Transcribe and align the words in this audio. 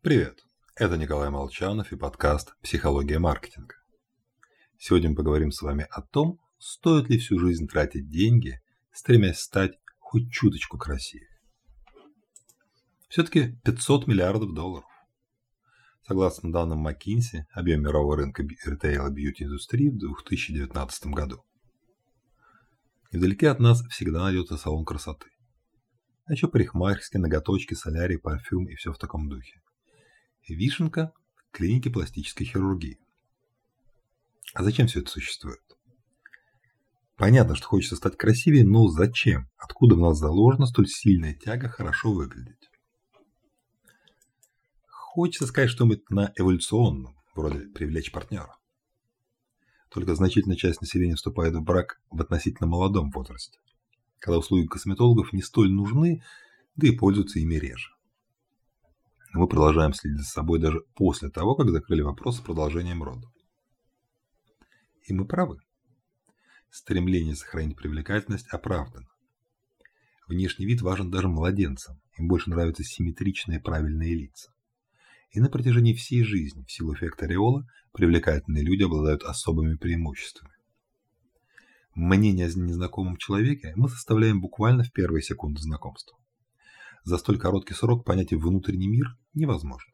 Привет, 0.00 0.46
это 0.76 0.96
Николай 0.96 1.28
Молчанов 1.28 1.90
и 1.90 1.96
подкаст 1.96 2.54
«Психология 2.62 3.18
маркетинга». 3.18 3.74
Сегодня 4.78 5.10
мы 5.10 5.16
поговорим 5.16 5.50
с 5.50 5.60
вами 5.60 5.88
о 5.90 6.02
том, 6.02 6.38
стоит 6.56 7.10
ли 7.10 7.18
всю 7.18 7.40
жизнь 7.40 7.66
тратить 7.66 8.08
деньги, 8.08 8.60
стремясь 8.92 9.40
стать 9.40 9.72
хоть 9.98 10.30
чуточку 10.30 10.78
красивее. 10.78 11.40
Все-таки 13.08 13.58
500 13.64 14.06
миллиардов 14.06 14.54
долларов. 14.54 14.88
Согласно 16.06 16.52
данным 16.52 16.86
McKinsey, 16.86 17.46
объем 17.50 17.82
мирового 17.82 18.18
рынка 18.18 18.44
ритейла 18.44 19.10
бьюти-индустрии 19.10 19.88
в 19.88 19.98
2019 19.98 21.06
году. 21.06 21.42
Невдалеке 23.10 23.48
от 23.50 23.58
нас 23.58 23.82
всегда 23.88 24.22
найдется 24.22 24.58
салон 24.58 24.84
красоты. 24.84 25.26
А 26.26 26.34
еще 26.34 26.46
парикмахерские, 26.46 27.20
ноготочки, 27.20 27.74
солярий, 27.74 28.20
парфюм 28.20 28.68
и 28.68 28.76
все 28.76 28.92
в 28.92 28.98
таком 28.98 29.28
духе. 29.28 29.60
Вишенка– 30.54 31.12
клиники 31.52 31.88
пластической 31.88 32.46
хирургии. 32.46 32.98
А 34.54 34.62
зачем 34.62 34.86
все 34.86 35.00
это 35.00 35.10
существует? 35.10 35.60
Понятно, 37.16 37.54
что 37.54 37.66
хочется 37.66 37.96
стать 37.96 38.16
красивее, 38.16 38.64
но 38.64 38.88
зачем? 38.88 39.50
Откуда 39.56 39.96
в 39.96 39.98
нас 39.98 40.18
заложена 40.18 40.66
столь 40.66 40.88
сильная 40.88 41.34
тяга 41.34 41.68
хорошо 41.68 42.12
выглядеть? 42.12 42.70
Хочется 44.86 45.46
сказать 45.46 45.70
что-нибудь 45.70 46.08
на 46.10 46.32
эволюционном, 46.36 47.16
вроде 47.34 47.60
привлечь 47.60 48.12
партнера. 48.12 48.56
Только 49.90 50.14
значительная 50.14 50.56
часть 50.56 50.80
населения 50.80 51.16
вступает 51.16 51.54
в 51.54 51.62
брак 51.62 52.00
в 52.10 52.20
относительно 52.20 52.68
молодом 52.68 53.10
возрасте, 53.10 53.58
когда 54.18 54.38
услуги 54.38 54.66
косметологов 54.66 55.32
не 55.32 55.42
столь 55.42 55.72
нужны, 55.72 56.22
да 56.76 56.86
и 56.86 56.92
пользуются 56.92 57.40
ими 57.40 57.56
реже 57.56 57.97
мы 59.32 59.46
продолжаем 59.46 59.92
следить 59.92 60.20
за 60.20 60.24
собой 60.24 60.58
даже 60.58 60.80
после 60.94 61.28
того, 61.28 61.54
как 61.54 61.68
закрыли 61.70 62.00
вопрос 62.00 62.38
с 62.38 62.40
продолжением 62.40 63.02
рода. 63.02 63.26
И 65.06 65.12
мы 65.12 65.26
правы. 65.26 65.58
Стремление 66.70 67.34
сохранить 67.34 67.76
привлекательность 67.76 68.48
оправдано. 68.48 69.06
Внешний 70.26 70.66
вид 70.66 70.82
важен 70.82 71.10
даже 71.10 71.28
младенцам, 71.28 72.00
им 72.18 72.28
больше 72.28 72.50
нравятся 72.50 72.84
симметричные 72.84 73.60
правильные 73.60 74.14
лица. 74.14 74.52
И 75.30 75.40
на 75.40 75.48
протяжении 75.48 75.94
всей 75.94 76.22
жизни, 76.24 76.64
в 76.64 76.72
силу 76.72 76.94
эффекта 76.94 77.26
ореола, 77.26 77.66
привлекательные 77.92 78.62
люди 78.62 78.82
обладают 78.82 79.22
особыми 79.22 79.76
преимуществами. 79.76 80.52
Мнение 81.94 82.46
о 82.46 82.50
незнакомом 82.50 83.16
человеке 83.16 83.72
мы 83.76 83.88
составляем 83.88 84.40
буквально 84.40 84.84
в 84.84 84.92
первые 84.92 85.22
секунды 85.22 85.60
знакомства 85.60 86.18
за 87.04 87.18
столь 87.18 87.38
короткий 87.38 87.74
срок 87.74 88.04
понять 88.04 88.32
внутренний 88.32 88.88
мир 88.88 89.16
невозможно. 89.34 89.92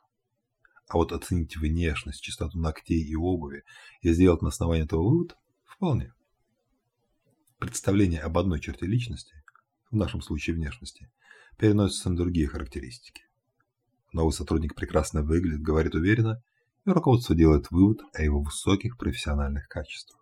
А 0.89 0.97
вот 0.97 1.13
оценить 1.13 1.57
внешность, 1.57 2.23
чистоту 2.23 2.59
ногтей 2.59 3.03
и 3.03 3.17
обуви 3.17 3.65
и 4.03 4.13
сделать 4.13 4.43
на 4.43 4.49
основании 4.49 4.85
этого 4.85 5.03
вывод 5.03 5.37
вполне. 5.65 6.13
Представление 7.59 8.21
об 8.21 8.37
одной 8.37 8.61
черте 8.61 8.87
личности, 8.87 9.35
в 9.91 9.97
нашем 9.97 10.21
случае 10.21 10.57
внешности, 10.57 11.11
переносится 11.57 12.11
на 12.11 12.17
другие 12.17 12.49
характеристики. 12.49 13.23
Новый 14.13 14.33
сотрудник 14.33 14.75
прекрасно 14.75 15.23
выглядит, 15.23 15.63
говорит 15.63 15.95
уверенно, 15.95 16.43
и 16.85 16.91
руководство 16.91 17.35
делает 17.35 17.71
вывод 17.71 18.01
о 18.13 18.23
его 18.23 18.43
высоких 18.43 18.99
профессиональных 18.99 19.67
качествах. 19.69 20.21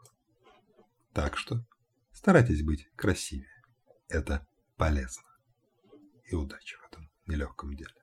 Так 1.12 1.36
что 1.36 1.64
старайтесь 2.12 2.62
быть 2.62 2.88
красивее. 2.96 3.50
Это 4.08 4.46
полезно 4.76 5.31
и 6.32 6.34
удачи 6.34 6.76
в 6.76 6.84
этом 6.86 7.10
нелегком 7.26 7.74
деле. 7.76 8.01